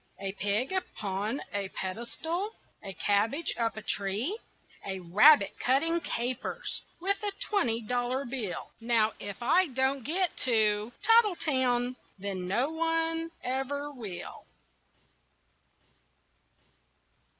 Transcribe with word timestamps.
A 0.19 0.31
pig 0.31 0.71
upon 0.71 1.43
a 1.53 1.69
pedestal, 1.69 2.53
A 2.83 2.91
cabbage 2.93 3.53
up 3.55 3.77
a 3.77 3.83
tree, 3.83 4.35
A 4.83 4.99
rabbit 4.99 5.59
cutting 5.59 5.99
capers 6.01 6.81
With 6.99 7.21
a 7.21 7.31
twenty 7.39 7.81
dollar 7.81 8.25
bill 8.25 8.71
Now 8.79 9.13
if 9.19 9.43
I 9.43 9.67
don't 9.67 10.03
get 10.03 10.35
to 10.37 10.91
Tattletown 11.03 11.97
Then 12.17 12.47
no 12.47 12.71
one 12.71 13.29
ever 13.43 13.91
will. 13.91 14.47